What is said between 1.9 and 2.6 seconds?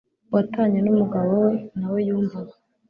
we yumvaga